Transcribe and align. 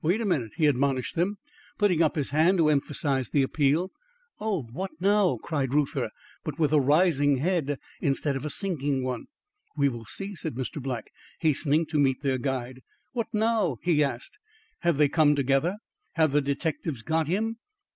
"Wait 0.00 0.20
a 0.20 0.24
minute," 0.24 0.52
he 0.58 0.66
admonished 0.66 1.16
them, 1.16 1.38
putting 1.76 2.00
up 2.00 2.14
his 2.14 2.30
hand 2.30 2.56
to 2.56 2.68
emphasise 2.68 3.28
the 3.30 3.42
appeal. 3.42 3.90
"Oh, 4.38 4.62
what 4.70 4.92
now?" 5.00 5.38
cried 5.38 5.74
Reuther, 5.74 6.10
but 6.44 6.56
with 6.56 6.72
a 6.72 6.78
rising 6.78 7.38
head 7.38 7.80
instead 8.00 8.36
of 8.36 8.44
a 8.44 8.48
sinking 8.50 9.02
one. 9.02 9.26
"We 9.76 9.88
will 9.88 10.04
see," 10.04 10.36
said 10.36 10.54
Mr. 10.54 10.80
Black, 10.80 11.10
hastening 11.40 11.84
to 11.86 11.98
meet 11.98 12.22
their 12.22 12.38
guide. 12.38 12.82
"What 13.10 13.26
now?" 13.32 13.78
he 13.82 14.04
asked. 14.04 14.38
"Have 14.82 14.98
they 14.98 15.08
come 15.08 15.34
together? 15.34 15.78
Have 16.12 16.30
the 16.30 16.40
detectives 16.40 17.02
got 17.02 17.26
him?" 17.26 17.56